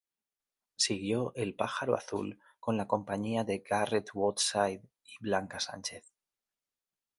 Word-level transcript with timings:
Siguió 0.77 1.31
"El 1.35 1.53
pájaro 1.53 1.95
azul" 1.95 2.39
con 2.59 2.75
la 2.75 2.87
compañía 2.87 3.43
de 3.43 3.59
Garret 3.59 4.07
Woodside 4.15 4.81
y 5.03 5.11
Blanca 5.19 5.59
Sánchez. 5.59 6.11